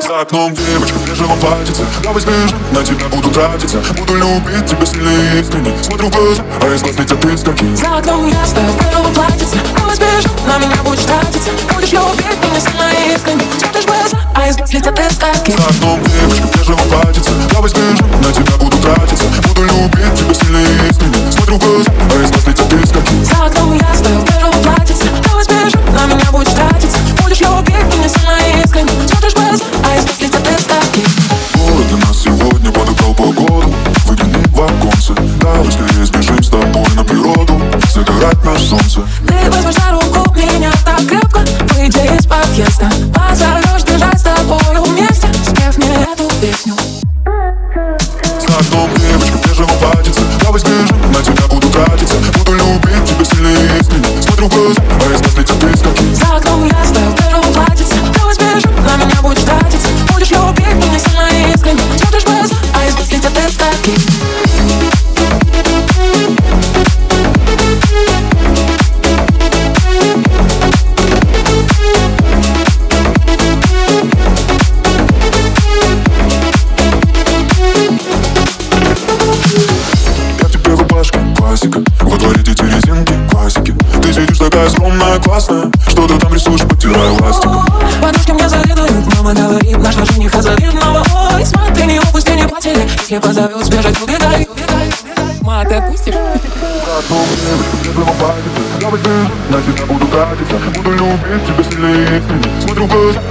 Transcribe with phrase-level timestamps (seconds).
[0.00, 3.78] За окном девочка в бежевом платьице Давай сбежим, на тебя буду тратиться.
[3.98, 7.96] Буду любить тебя сильно и искренне Смотрю в глаза, а из глаз летят искорки За
[7.96, 11.50] окном я стою в бежевом платьице Давай сбежим, на меня будешь тратиться.
[11.74, 15.68] Будешь любить меня сильно и искренне Смотришь в глаза, а из глаз летят искорки За
[15.68, 16.17] окном девочка
[50.58, 51.07] платьице Давай
[86.68, 87.50] ты там рисуешь, подтирая ластик
[88.00, 93.18] Подружки мне завидуют, мама говорит Нашла жениха завидного Ой, смотри, не упусти, не потери Если
[93.18, 94.48] позовет, сбежать, убегай.
[95.42, 96.14] Ма, ты отпустишь?
[96.14, 102.18] За окном девочка в бежевом платьице Давай сбежим, на тебя буду тратиться Буду любить тебя
[102.18, 102.88] искренне Смотрю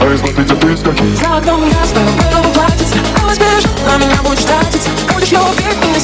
[0.00, 3.96] а из глаз летят искорки За окном я стою в белом платьице Давай сбежим, на
[3.98, 6.00] меня будешь тратиться Будешь любить меня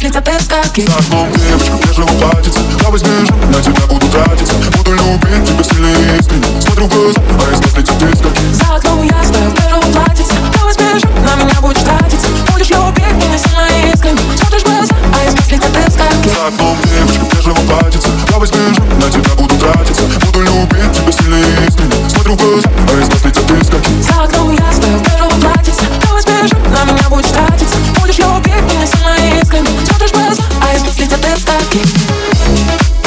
[0.00, 2.60] слетят эскаки Как девочка, где же воплотиться?
[2.80, 7.20] Давай сбежим, на тебя буду тратиться Буду любить тебя сильно и искренне Смотрю в глаза,
[7.20, 10.34] а из нас летят искорки За окном ясно, где же воплотиться?
[10.56, 14.20] Давай сбежим, на меня будешь тратиться Будешь любить меня сильно и искренне.
[14.38, 18.08] Смотришь в глаза, а из нас летят искорки За окном девочка, где же воплотиться?
[18.30, 21.36] Давай сбежим, на тебя буду тратиться Буду любить тебя сильно
[31.82, 32.99] Thank you.